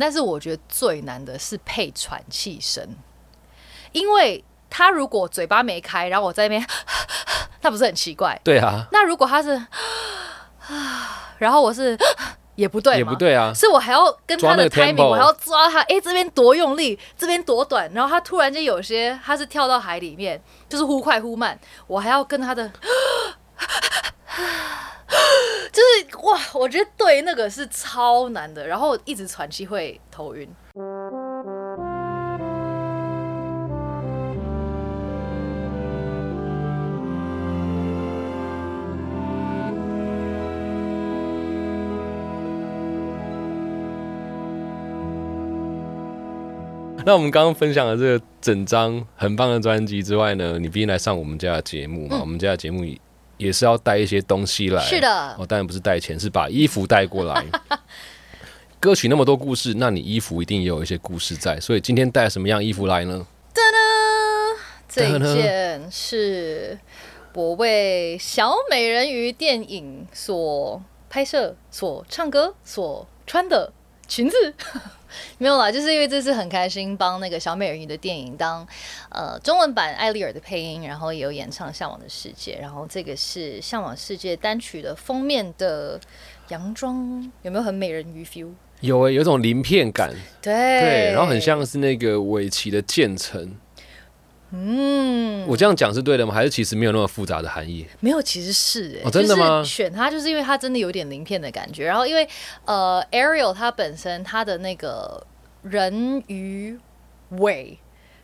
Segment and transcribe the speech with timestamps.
[0.00, 2.96] 但是我觉得最难的是配喘气声，
[3.92, 6.66] 因为他如果嘴巴没开，然后我在那边，
[7.60, 8.40] 那不是很奇怪？
[8.42, 9.50] 对啊，那如果他是，
[11.36, 11.94] 然后我是
[12.56, 22.72] 也不对，也不，对啊，是我还要跟他的 timing，我还要抓他，哎、这边多用力，这边多短，然后他突然间有些他是跳到海里面，就是忽快忽慢，我还要跟他的。
[25.72, 30.48] 就是哇，我觉得对那个是超难的，然后一直喘气会头晕。
[47.04, 52.84] 那我们刚刚分享了这个整张很棒的专辑之外呢，你毕竟来上我们家的节目嘛，我们家的节目
[53.42, 54.82] 也也是要带一些东西来。
[54.82, 57.44] 嗯是的哦，当然不是带钱，是把衣服带过来。
[58.80, 63.26] 歌曲那么多故事，那你衣服一定也有一些故事在，所以今天带什么样衣服来呢？
[63.54, 63.60] 噔
[65.18, 66.78] 噔，这件是
[67.34, 73.72] 我为小美人鱼电影所拍摄、所唱歌、所穿的
[74.08, 74.36] 裙子。
[75.36, 78.66] 没有啦，就是因为这次很开心帮那个小美人鱼的电影当
[79.10, 86.00] 呃中文版艾丽尔的配音，然后也有演唱《向往的世界》，然后这个是《向往世界》单曲的封面的
[86.48, 88.52] 洋装，有没有很美人鱼 feel？
[88.80, 93.54] 有诶、有种鳞片感，对对，然后很像是那个尾鳍的渐层。
[94.52, 96.32] 嗯，我这样讲是对的吗？
[96.32, 97.86] 还是其实没有那么复杂的含义？
[98.00, 102.28] 没有，其实是哎、哦真的吗就是选它就是因为它真的有点鳞片的感觉，然后因为
[102.66, 105.26] 呃，Ariel 它本身它的那个
[105.62, 106.78] 人鱼
[107.30, 107.78] 尾。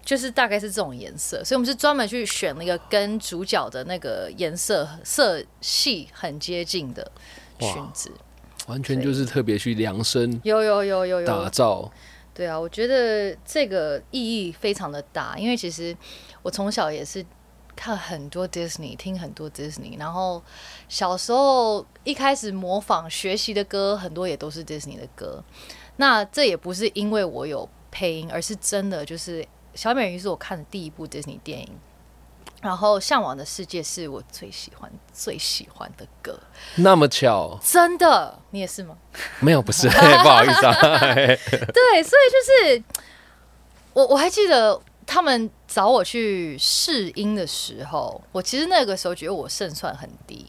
[0.04, 7.12] 就是大概是这种颜色，所以我们是专门去选了一个跟主角的那个颜色色系很接近的
[7.58, 8.10] 裙子。
[8.68, 11.92] 完全就是特别去量身有有有有有打有，造。
[12.38, 15.96] 对啊，我觉得这个意义非常的大，因为其实
[16.40, 17.26] 我从小也是
[17.74, 20.40] 看很多 Disney，听很多 Disney，然后
[20.88, 25.42] 小时候一开始模仿学习的歌，很多也都是 Disney 的歌。
[25.96, 31.68] 那这也不是因为我有配音，而是真的就是小美人鱼是我看的第一部 Disney 电影。
[32.60, 36.38] 然后《向往的世界》是我最喜欢、最喜欢的歌，
[36.76, 38.96] 那么巧，真的，你也是吗？
[39.40, 40.74] 没有不是， 不好意思啊。
[41.14, 42.82] 对，所以就是
[43.92, 50.46] 我我还记得他们找我去试音的时候，我其实那个时候觉得我胜算很低。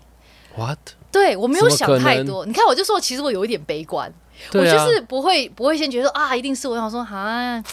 [0.56, 0.80] What？
[1.12, 4.12] 对我没有想太多，你看我就说，其实我有一点悲观，
[4.54, 7.64] 我就是不会不会先觉得啊，一定是我，想说啊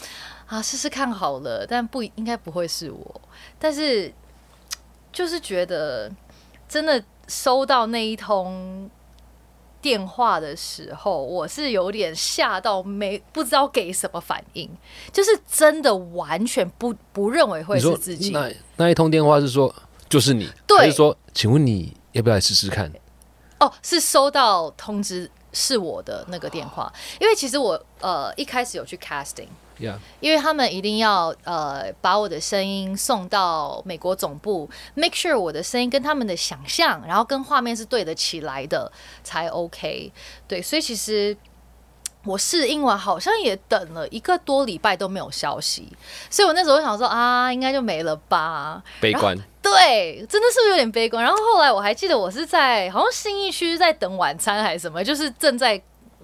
[0.47, 3.21] 啊试试看好了，但不应该不会是我，
[3.59, 4.13] 但是
[5.17, 6.13] 就是觉得
[6.69, 8.91] 真的收到那一通
[9.81, 14.69] 电话的时候，我是有点吓到没不知道给什么反应，
[15.11, 19.75] 就是真的完全不不认为会是自己，那那一通电话是说
[20.07, 22.93] 就是你，对还是说请问你要不要来试试看？
[23.59, 29.49] 哦，是收到通知是我的那个电话，因为其实我呃一开始有去 casting。
[29.79, 38.91] 呀、因为他们一定要呃把我的声音送到美国总部，make sure 我的声音跟他们的想象，然后跟画面是对得起来的
[39.23, 40.13] 才 OK。
[40.49, 41.37] 对，所以其实
[42.25, 45.89] 我试映完好像也等了一个多礼拜都没有消息，
[46.31, 48.83] 所以我那时候想说啊，应该就没了吧。
[49.01, 49.37] 悲观。
[49.63, 51.23] 对，真的是不是有点悲观？
[51.23, 55.81] 然后后来我还记得我是在好像新一区在等晚餐还是什么，就是正在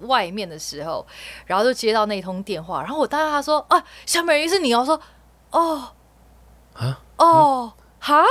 [0.07, 1.05] 外面的时候，
[1.45, 4.99] 然后就接到那通电话，然后我当时他说啊，小美人鱼是你哦，我说
[5.51, 5.89] 哦。
[6.73, 6.99] 啊？
[7.17, 7.73] 哦。
[7.99, 8.23] 哈？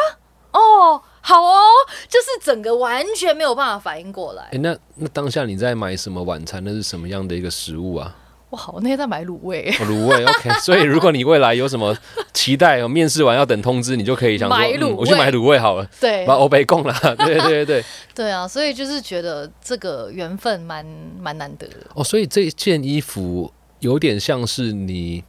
[0.52, 1.02] 哦。
[1.24, 1.60] 好哦，
[2.08, 4.42] 就是整个完全没有办法反应过来。
[4.50, 4.58] 哎、。
[4.58, 6.60] 那那当下你在买什么晚餐？
[6.64, 8.16] 那是什么样的一个食物啊？
[8.52, 10.50] 哇，我那天在买卤味，哦卤味，OK。
[10.60, 11.96] 所以如果你未来有什么
[12.34, 16.94] 期待，有面试完要等通知，你就可以想说，买卤嗯，我去买卤味好了，对把欧北供了。
[17.16, 17.84] 对对对对。
[18.14, 20.84] 对啊，所以就是觉得这个缘分蛮
[21.18, 21.76] 蛮难得的。
[21.94, 25.24] 哦，所以这件衣服有点像是你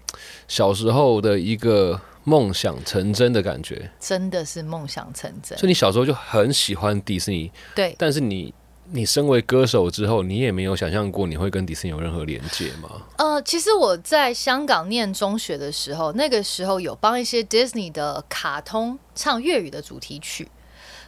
[0.48, 3.90] 小时候的一个梦想成真的感觉。
[4.02, 8.54] 真的是梦想成真所，以你小时候就很喜欢迪士尼，对，但是你
[8.92, 12.90] 你身为歌手之后，你也没有想象过你会跟迪士尼有任何连接吗？
[13.18, 20.50] 呃，其实我在香港念中学的时候，那个时候有帮一些 Disney 的卡通唱粤语的主题曲。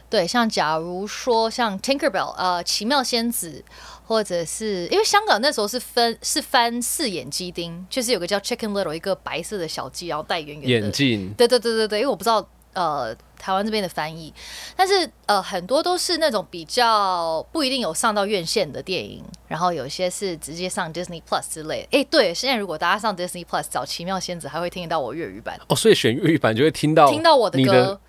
[0.08, 3.64] 对，像假如说像 Tinkerbell，呃，奇妙仙子，
[4.04, 14.32] 或者是因为香港那时候是分是翻四眼鸡丁，就是有个叫 Chicken Little，一个白色的小鸡，然后戴圆圆眼镜对对对对对，因为我不知道呃台湾这边的翻译，
[14.76, 21.98] 但是呃很多都是那种比较不一定有上到院线的电影，然后有些是直接上 Disney Plus 之类的。
[21.98, 28.00] 哎，对，现在如果大家上 Disney Plus 找《奇妙仙子》，还会听得到我粤语版，哦，所以选粤语版就会听到听到我的歌。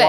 [0.00, 0.04] 对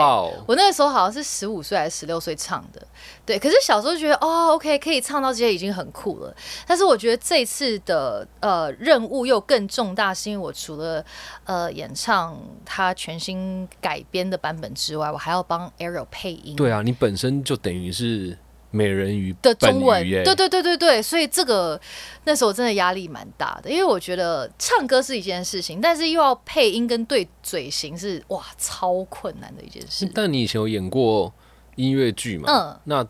[0.48, 2.82] 我那个时候好像是十五岁还是十六岁唱的，
[3.26, 3.40] 对。
[3.40, 6.36] 可是小时候觉得哦，OK，可以唱到这些已经很酷了。
[6.68, 11.04] 但是我觉得这次的呃任务又更重大，是因为我除了
[11.46, 16.56] 呃演唱他全新改编的版本之外，我还要帮 Ariel 配音。
[16.56, 18.38] 对啊，你本身就等于是
[18.76, 21.80] 美人鱼的中文，对对对对对，所以这个
[22.26, 30.10] 那时候真的压力蛮大的，因为我觉得唱歌是一件事情，但是又要配音跟对嘴型是哇超困难的一件事。
[30.14, 31.34] 但你以前有演过
[31.76, 32.52] 音乐剧嘛？
[32.52, 33.08] 嗯，那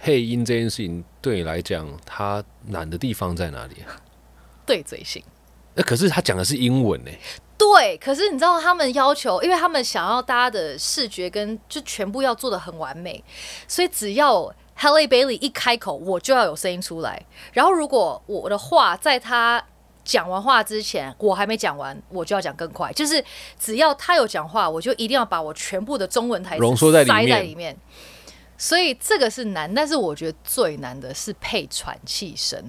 [0.00, 3.96] 配音这件事情对你来讲，它难的地方在哪里啊？
[4.66, 5.22] 对嘴型。
[5.74, 7.10] 那可是他讲的是英文呢，
[7.56, 13.22] 对，可是你知道他们要求，因为他们想要大家的视觉跟就全部要做的很完美，
[13.68, 17.20] 所以只要 Halle Bailey 一开口，我就要有声音出来。
[17.52, 19.62] 然后如果我的话在他
[20.04, 22.92] 讲完话之前，我还没讲完，我就要讲更快。
[22.92, 23.22] 就是
[23.58, 27.76] 只要他有讲话，我就一定要把我全部的中文台词浓缩在里面塞在里面。
[28.56, 32.60] 所以这个是难，但是我觉得最难的是配喘气声，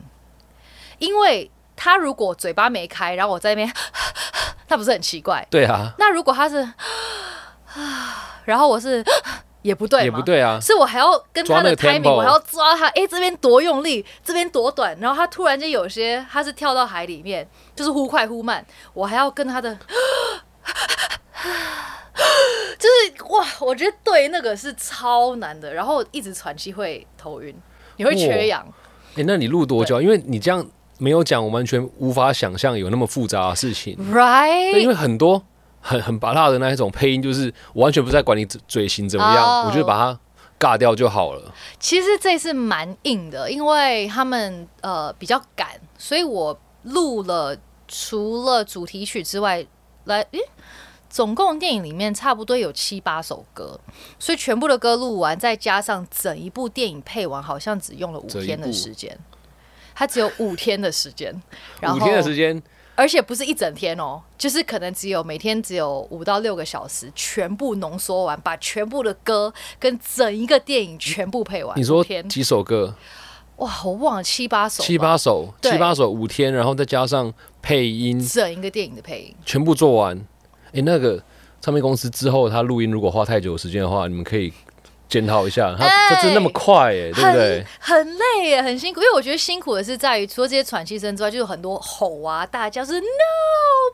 [0.99, 3.73] 因为他如果嘴巴没开，然后我在那边，
[4.67, 5.47] 那不是很奇怪？
[5.49, 6.57] 对啊，那如果他是
[7.73, 9.03] 啊， 然后我是
[9.61, 19.77] 也不对，也不，对啊，是我还要跟他的 timing，我还要抓他，哎、这边多用力，这边多短，然后他突然间有些他是跳到海里面，就是忽快忽慢，我还要跟他的。
[22.77, 27.53] 就是哇，我觉得对那个是超难的，然后一直喘气会头晕，
[27.97, 28.65] 你会缺氧。
[29.15, 30.01] 哎、那你录多久啊？
[30.01, 30.65] 因为你这样
[30.97, 33.97] 没有讲，我完全无法想象有那么复杂的事情。
[34.13, 34.79] Right？
[34.79, 35.43] 因为很多
[35.81, 40.19] 很 很拔辣的那一种配音，就是我完全不在管你嘴嘴型怎么样哦我就把它
[40.59, 41.53] 尬掉就好了。
[41.79, 49.65] 其实这次蛮硬的，因为他们呃比较赶，所以我录了除了主题曲之外，
[50.05, 50.39] 来诶。
[51.11, 53.79] 总共电影里面差不多有七八首歌，
[54.19, 59.17] 所以全部的歌录完，再加上整一部电影配完，好像只用了五天的时间。
[59.95, 61.33] 它只有五天的时间，
[61.81, 62.61] 然后五天的时间，
[62.99, 71.79] 而且不是一整天哦，就是可能只有每天只有五到六个小时，全部浓缩完，把全部的歌跟整一个电影全部配完。
[71.79, 72.93] 你说几首歌？
[73.55, 79.35] 哇，我忘了七八首，七八首，七八首五天，然后再加上配音，整一个电影的配音。
[79.45, 80.19] 全部做完。
[80.73, 81.23] 哎、那个
[81.61, 84.51] 唱片公司之后，他录音如果花太久时间的话，你们可以
[85.09, 85.75] 检讨一下。
[85.77, 87.65] 他哎他真那么快哎、对不对？
[87.79, 89.01] 很很累耶，很辛苦。
[89.01, 93.05] 因为我觉得辛苦的是在于，除了这些喘气声之外，就有很多吼啊、大叫，是 “no，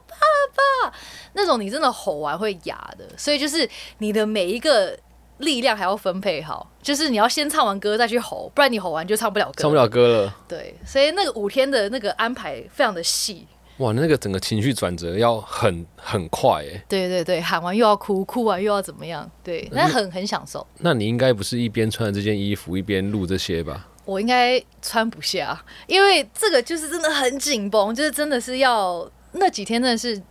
[0.07, 0.15] 爸
[0.55, 0.93] 爸”
[1.33, 3.05] 那种，你真的吼完会哑的。
[3.17, 3.67] 所以就是
[3.97, 4.97] 你的每一个
[5.39, 9.63] 力量还要分配好，就是你要先唱完歌再去吼，不然你吼完就唱不了歌。
[9.63, 9.87] 唱不了。
[9.87, 10.35] 歌了。
[10.47, 13.47] 对，所以那个五天的那个安排非常的细。
[13.77, 16.83] 哇，那个整个情绪转折要很很快哎。
[16.87, 19.29] 对对对，喊完又要哭，哭完又要怎么样？
[19.43, 20.65] 对，那很很享受。
[20.79, 23.87] 那你应该不是一边穿着这件衣服一边录这些吧？
[24.05, 30.21] 我应该穿不下，因为这个就是真的很紧绷，就是真的是要那几天真的是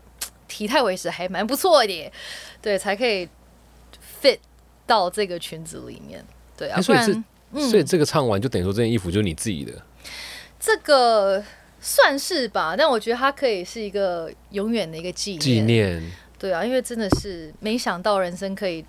[0.46, 2.10] 体态维持还蛮不错的耶，
[2.62, 3.28] 对，才可以
[4.22, 4.38] fit
[4.86, 6.24] 到这个裙子里面，
[6.56, 9.72] 对啊，所以然这所以这个唱完就等于说这件衣服就是你自己的。
[10.60, 11.42] 这个
[11.86, 16.02] 算是吧，但我觉得它可以是一个永远的一个纪念，纪念，
[16.38, 18.82] 对啊，因为真的是没想到人生可以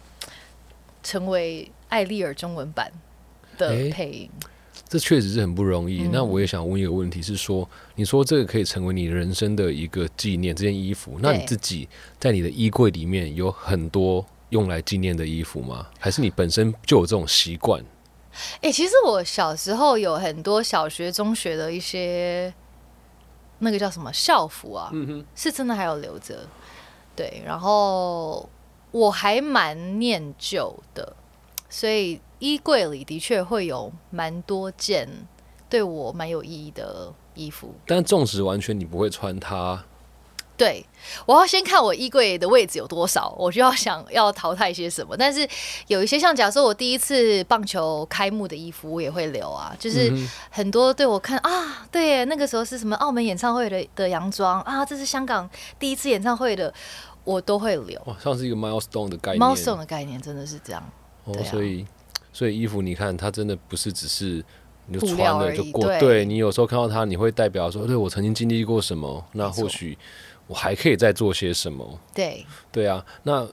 [1.04, 2.90] 成为艾丽尔中文版
[3.58, 4.30] 的配音。
[4.88, 6.04] 这确实是很不容易。
[6.04, 15.88] 嗯那我也想问一个问题是说，你说这个可以成为你人生的一个纪念，这件衣服，那你自己在你的衣柜里面有很多用来纪念的衣服吗？
[16.00, 17.84] 还是你本身就有这种习惯？
[18.62, 22.54] 哎、其实我小时候有很多小学、中学的一些
[23.60, 24.92] 那个叫什么校服啊，
[25.36, 26.48] 是真的还有留着。
[27.16, 28.50] 对，然后
[28.92, 31.16] 我还蛮念旧的，
[31.70, 35.08] 所以衣柜里的确会有蛮多件
[35.70, 37.74] 对我蛮有意义的衣服。
[37.86, 39.86] 但纵使完全你不会穿它，
[40.58, 40.86] 对，
[41.26, 45.16] 我要先看我衣柜的位置有多少，我就要想要淘汰些什么。
[45.18, 45.48] 但是
[45.88, 50.12] 有一些像假设我第一次棒球开幕的衣服，我也会留啊，就是
[50.50, 56.74] 很多对我看啊，对耶，那个时候是什么澳门演唱会的的洋装啊，这是香港第一次演唱会的，
[57.24, 58.02] 我都会留。
[58.06, 59.42] 哇，像是一个 milestone 的概念。
[59.42, 60.82] ，milestone 的概念真的是这样，
[61.26, 61.86] 哦，啊所以
[62.32, 64.44] 所以衣服你看，它真的不是只是
[64.88, 69.98] 你就穿了就过，对对你有时候看到它，你会代表说，对我曾经经历过什么，那或许
[70.48, 72.00] 我还可以再做些什么。
[72.14, 73.48] 对，对啊，那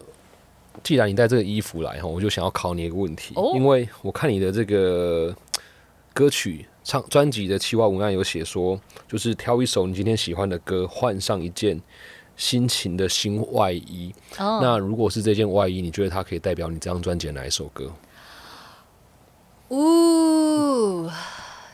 [0.83, 5.35] 既然你带这个衣服来哈，我就想要考你一个问题，哦因为我看你的这个
[6.15, 11.81] 歌曲唱专辑的企划文案有写说，就是挑一首你今天喜欢的歌，换上一件
[12.37, 14.15] 心情的新外衣。
[14.39, 17.93] 哦，那如果是这件外衣，你觉得它可以代表你这张专辑的哪一首歌？
[19.69, 21.09] 呜，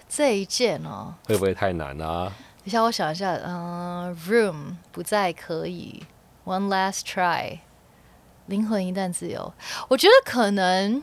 [0.08, 2.32] 这一件哦，会不会太难啊？
[2.68, 6.02] 等一下我想一下，嗯、r o o m 不再可以
[6.44, 7.60] ，One last try，
[8.44, 9.54] 灵魂一旦自由，
[9.88, 11.02] 我觉得可能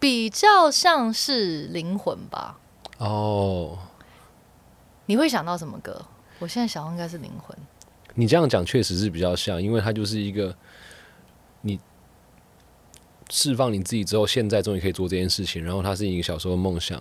[0.00, 2.58] 比较像是灵魂吧。
[2.98, 3.78] 哦，
[5.06, 6.04] 你会想到什么歌？
[6.40, 7.56] 我现在想到应该是灵魂。
[8.14, 10.52] 你这样讲确实是比较像，因为它就是一个
[11.60, 11.78] 你
[13.30, 17.00] 释放你自己之后，现在终于可以做这件事情，然后它是一个小时候梦想，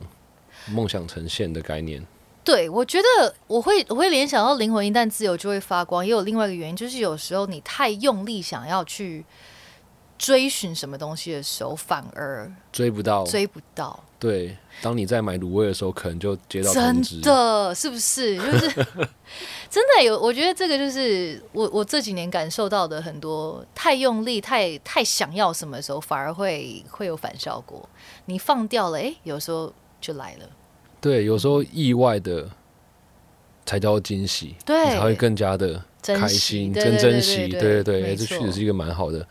[0.68, 2.06] 梦想呈现的概念。
[2.48, 9.26] 对，我觉得我会我会联想到灵魂一旦自由就会发光，也有另外一个原因，就是有时候你太用力想要去
[10.18, 14.02] 追寻什么东西的时候，反而追不到，追不到。
[14.18, 17.20] 对，当你在买卤味的时候，可能就接到通真知。
[17.20, 18.38] 的是不是？
[18.38, 18.68] 就是
[19.70, 27.88] 真的有，我觉得这个就是我我这几年感受到的很多，太用力、太太想要什么的时候，反而会会有反效果。
[28.28, 30.50] 你放掉了，哎、有时候就来了。
[31.00, 32.50] 对，有时候意外的
[33.66, 37.48] 才叫惊喜，对你才会更加的开心，对对对更珍惜。
[37.48, 39.26] 对对对这确实是一个蛮好的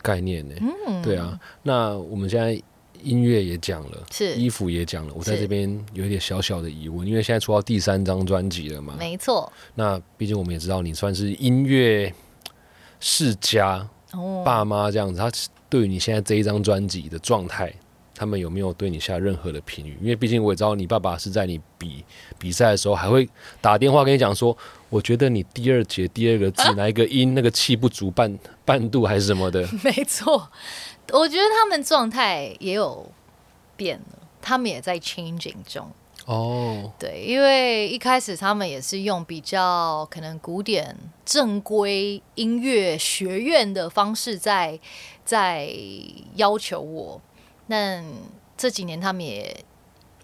[0.00, 0.54] 概念呢。
[0.86, 2.60] 嗯，对啊，那我们现在
[3.02, 9.52] 音乐也讲了，是衣服也讲了，我在是这边有一点小小的疑问，因为现在出到第三张专辑了嘛，没错。
[9.74, 12.12] 那毕竟我们也知道你算是音乐
[13.00, 15.28] 世家，哦，爸妈这样子，他
[15.68, 17.74] 对于你现在这一张专辑的状态，
[18.14, 19.96] 他们有没有对你下任何的评语？
[20.00, 22.04] 因为毕竟我也知道你爸爸是在你比
[22.38, 23.28] 比赛的时候，还会
[23.60, 24.56] 打电话跟你讲说，
[24.90, 30.48] 我觉得你第二节第二个字哪一个音那个气不足半半度还是什么的， 没错，
[31.12, 33.10] 我觉得他们状态也有
[33.76, 35.90] 变了，他们也在 changing 中。
[36.24, 44.78] 哦，对，因为一开始他们也是用比较可能古典正规音乐学院的方式在
[45.24, 45.68] 在
[46.36, 47.20] 要求我，
[47.68, 48.04] 但
[48.56, 49.64] 这几年他们也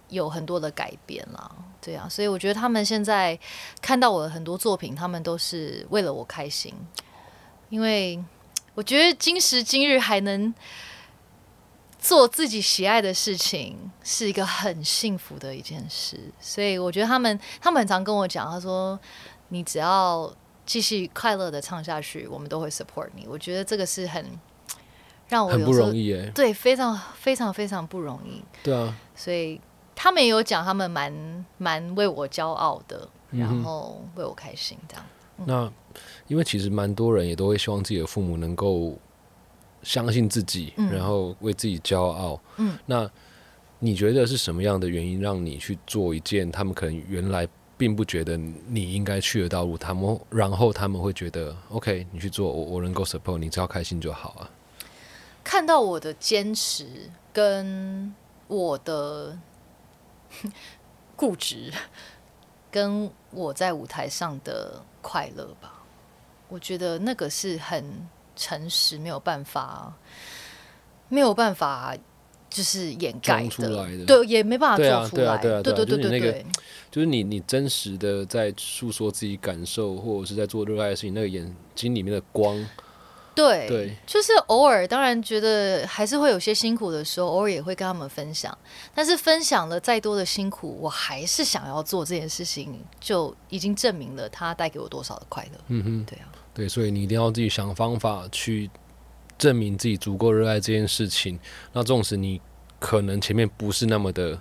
[0.08, 1.50] 有很多的改变啦。
[1.80, 3.38] 对啊，所以我觉得他们现在
[3.80, 6.74] 看到我的很多作品，他们都是为了我开心，
[7.70, 8.22] 因为
[8.74, 10.52] 我觉得今时今日还能
[11.98, 16.18] 做自己喜爱的事情，是一个很幸福的一件事。
[16.40, 18.98] 所以我觉得他们，他们很常跟我讲，他说
[19.48, 20.30] ：“你只要
[20.66, 24.26] 继续快乐的唱下去，我们都会 support 你。”我觉得这个是很
[25.28, 28.42] 让我很不容易哎，对，非常非常非常不容易。
[28.62, 29.60] 对啊，所以
[29.94, 35.04] 他们也有讲，他们蛮蛮为我骄傲的，然后为我开心这样。
[35.44, 35.70] 那
[36.26, 38.96] 因为其实蛮多人也都会希望自己的父母能够
[39.82, 42.40] 相信自己，嗯然后为自己骄傲。
[42.56, 43.08] 嗯，那
[43.78, 49.78] 你觉得是什么样的原因让你去做一件他们可能原来并不觉得你应该去的道路？
[49.78, 54.50] 他们然后他们会觉得 OK，你去做，我我能够 support 你，只要开心就好啊。
[55.48, 56.86] 看到我的坚持
[57.32, 58.14] 跟
[58.48, 59.34] 我的
[61.16, 61.72] 固执，
[62.70, 65.82] 跟我在舞台上的快乐吧，
[66.50, 67.82] 我觉得那个是很
[68.36, 69.90] 诚实，没有办法，
[71.08, 71.96] 没有办法。
[72.50, 76.46] 就是掩盖出来的对，也没办法做出来，对啊对啊对对对
[76.90, 82.56] 就是你你真实的在诉说自己感受，或者是在做热爱的事情，那个眼睛里面的光，
[83.38, 88.56] 对对就是偶尔，当然觉得还是会有些辛苦的时候，偶尔也会跟他们分享。
[88.94, 95.60] 但是分享了再多的辛苦，我还是想要做这件事情，就已经证明了它带给我多少的快乐。
[95.68, 96.04] 嗯哼。
[96.04, 98.70] 对啊，对，所以你一定要自己想方法去
[99.36, 101.38] 证明自己足够热爱这件事情。
[101.72, 102.40] 那纵使你
[102.78, 104.38] 可能前面不是那么的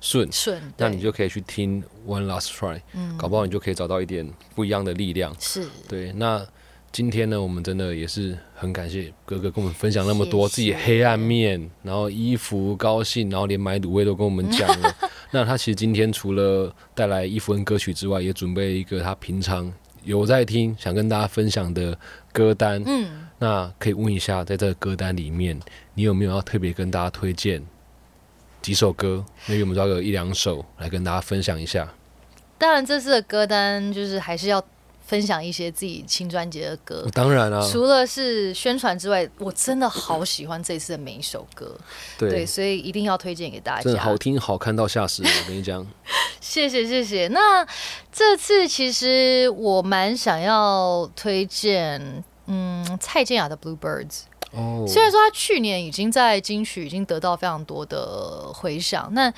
[0.00, 5.34] 顺，顺，那你就可以去听 One Last Try，、嗯搞不好你就可以找到一点不一样的力量。
[5.40, 6.46] 是对，那
[6.90, 14.94] 今天呢，我们真的也是很感谢哥哥跟我们分享那么多自己黑暗面，然后衣服高兴，然后连买卤味都跟我们讲了。
[15.30, 21.96] 那他其实今天除了带来衣服跟歌曲之外，也准备了一个他平常有在听，想跟大家分享的
[22.32, 22.82] 歌单。
[22.86, 25.60] 嗯，那可以问一下，在这个歌单里面，
[25.94, 27.62] 你有没有要特别跟大家推荐
[28.62, 29.24] 几首歌？
[29.46, 31.86] 那我们找个一两首来跟大家分享一下。
[32.56, 34.60] 当然这次的歌单就是还是要
[35.08, 37.08] 分享一些自己新专辑的歌。
[37.14, 41.74] 当然啊，除了是宣传之外，我真的好喜欢这次的每一首歌，
[42.18, 43.82] 对，对，所以一定要推荐给大家。
[43.82, 45.32] 真的好听好看到吓死人。
[45.32, 45.84] 我跟你讲，
[46.42, 47.26] 谢谢谢谢。
[47.28, 47.66] 那
[48.12, 54.06] 这次其实我蛮想要推荐，嗯，蔡健雅的《Bluebirds》。
[54.52, 59.32] 哦，虽然说他去年已经在金曲已经得到非常多的回响，那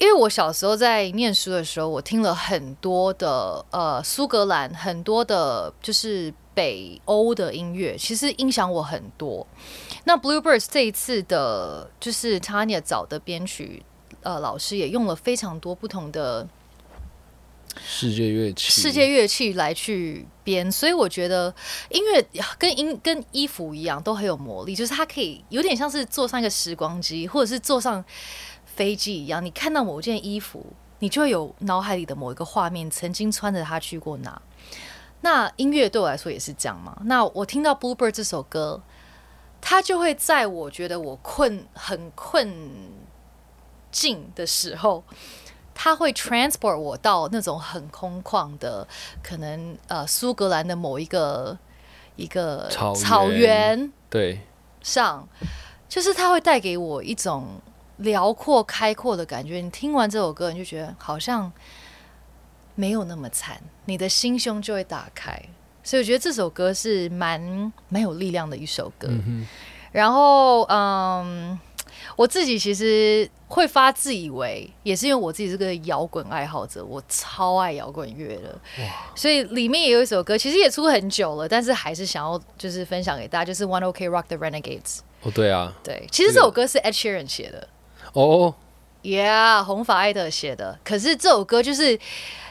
[0.00, 9.46] 因为我小时候在念书的时候，我听了很多的呃苏格兰很多的，就是北欧的音乐，其实影响我很多。
[10.04, 13.82] 那 Bluebirds 这一次的，就是 Tanya 找的编曲
[14.22, 16.48] 呃老师也用了非常多不同的
[17.76, 21.54] 世界乐器，世界乐器来去编，所以我觉得
[21.90, 22.26] 音乐
[22.58, 28.02] 跟音跟衣服一样，都很有魔力，就是它可以有点像是坐上一个时光机，或者是坐上
[28.80, 30.64] 飞机一样，你看到某件衣服，
[31.00, 34.40] 你就会有脑海里的某一个画面，曾经穿着它去过哪。
[35.20, 36.96] 那音乐对我来说也是这样嘛。
[37.04, 38.80] 那我听到《Bluebird》这首歌，
[39.60, 42.50] 它就会在我觉得我困很困
[43.92, 45.04] 境的时候。
[45.74, 48.88] 它会 transport 我到那种很空旷的，
[49.22, 51.58] 可能呃苏格兰的某一个
[52.16, 54.40] 一个草草原对，
[54.82, 55.28] 上，
[55.86, 57.60] 就是它会带给我一种
[58.00, 59.60] 辽阔开阔的感觉。
[59.60, 61.50] 你听完这首歌，你就觉得好像
[62.74, 65.40] 没有那么惨，你的心胸就会打开。
[65.82, 69.08] 所以我觉得这首歌是蛮蛮有力量的一首歌。
[69.10, 69.46] 嗯
[69.92, 71.58] 然后，嗯，
[72.14, 78.56] 我自己其实会发自以为，也是因为我自己是个摇滚爱好者，我超爱摇滚乐的，
[79.16, 85.00] 所以里面也有一首歌，其实也出很久了，但是还是想要就是分享给大家，就是 One OK Rock the Renegades。
[85.22, 87.66] 哦对啊，对，其实这首歌是 Ed Sheeran 写的
[88.12, 88.54] 哦
[89.02, 90.78] ，，Yeah，红发艾德写的。
[90.84, 91.98] 可是这首歌就是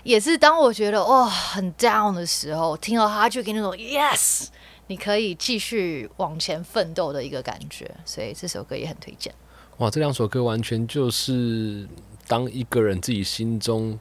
[0.04, 4.48] 也是当我觉得哇、很 down 的时候，听到它就给你那种 Yes。
[4.88, 9.32] 你可以继续往前奋斗的一个感觉，所以这首歌也很推荐。
[9.78, 11.88] 哇，这两首歌完全就是
[12.28, 14.00] 当一个人自己心中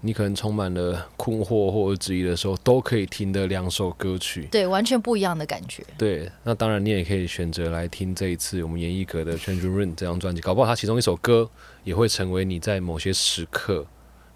[0.00, 4.46] 你可能充满了困惑或者质疑的时候，都可以听的两首歌曲。
[4.50, 5.84] 对，完全不一样的感觉。
[5.98, 11.50] 对，那当然你也可以选择来听这一次我们严艺格的《全军 Run》这张专辑，搞不好它其中一首歌
[11.82, 13.84] 也会成为你在某些时刻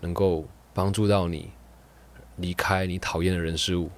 [0.01, 1.51] 能够帮助到你
[2.37, 3.89] 离开你讨厌的人事物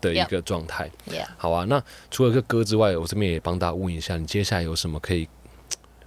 [0.00, 0.90] 的一个状态。
[1.08, 5.28] Yeah，好啊，那除了这个歌之外，我这边也帮大家问一下，你接下来有什么可以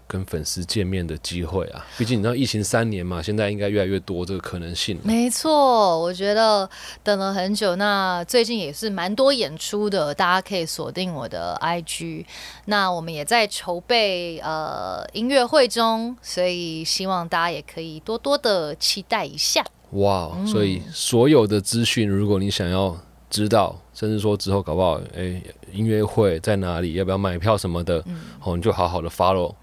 [0.07, 1.85] 跟粉丝见面的机会啊？
[1.97, 4.97] 毕竟你知道疫情三年嘛，现在应该越来越多这个可能性。
[5.03, 6.69] 没错，我觉得
[7.03, 12.25] 等了很久，那最近也是蛮多演出的，大家可以锁定我的 IG。
[12.65, 19.63] 那我们也在筹备呃音乐会中，所以希望大家也可以多多的期待一下。
[19.91, 22.97] 哇，所以所有的资讯，如果你想要
[23.29, 25.41] 知道，甚至说之后搞不好，诶，
[25.71, 28.03] 音乐会在哪里，要不要买票什么的，
[28.43, 29.53] 哦，你就好好的 follow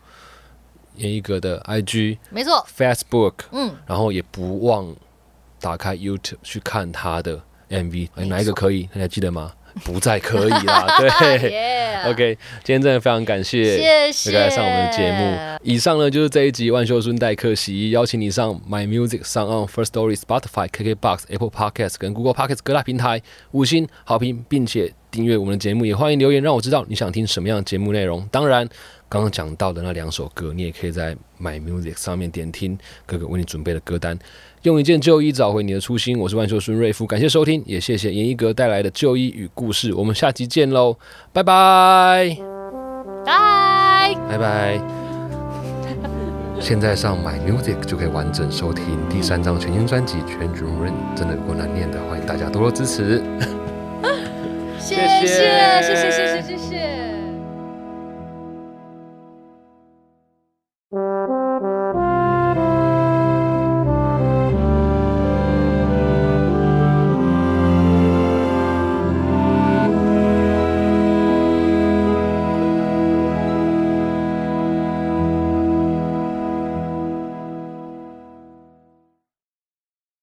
[0.96, 4.94] 严一格的 IG、没错，Facebook，嗯，然后也不忘
[5.60, 8.84] 打开 YouTube 去看他的 MV，哪一个可以？
[8.94, 9.52] 大家记得吗？
[9.82, 11.10] 不再可以啦， 对。
[12.08, 15.58] OK，今天真的非常感谢谢谢来上我们的节目。
[15.64, 25.86] 以上呢就是这一集万秀孙代客洗衣，邀请你上 My Music、上 On First Story、Spotify、KKBox、Apple Podcasts 跟 Google Podcasts 各大平台五星好评，并且订阅我们的节目。
[25.86, 28.26] 也欢迎留言让我知道你想听什么样的节目内容。
[28.32, 28.68] 当然，
[29.08, 34.18] 刚刚讲到的那两首歌，你也可以在 My Music 上面点听哥哥为你准备的歌单。
[34.62, 39.94] 用一件旧衣找回你的初心，我是万秀孙瑞夫，感谢收听，也谢谢严一格带来的旧衣与故事。
[39.94, 40.96] 我们下期见喽，
[41.32, 42.36] 拜拜。
[43.24, 44.16] 拜。
[44.28, 44.80] 拜拜。
[46.60, 53.22] 现在上 My Music 就可以完整收听第三张全新专辑《全主任》，真的有够难念的，欢迎大家多多支持。
[54.84, 57.03] 谢谢谢谢谢谢谢谢。